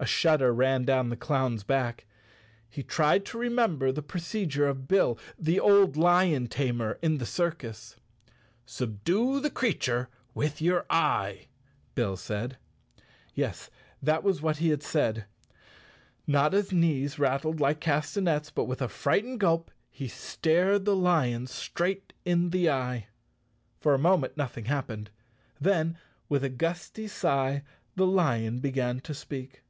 [0.00, 2.06] A shudder ran down the clown's back.
[2.68, 7.94] He tried to remember the procedure of Bill, the old lion tamer in the circus.
[8.66, 11.46] "Subdue the creature with your eye,"
[11.94, 12.56] Bill said.
[13.36, 13.70] Yes,
[14.02, 15.26] that was what he had said.
[16.26, 22.12] Notta's knees rattled like castanets, but with a frightened gulp he stared the lion straight
[22.24, 23.06] in the eye.
[23.78, 25.10] For a moment nothing happened,
[25.60, 25.96] then
[26.28, 27.62] with a gusty sigh
[27.94, 29.60] the lion began to speak.